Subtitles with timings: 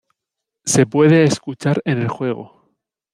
[0.65, 2.71] Se puede escuchar en el juego.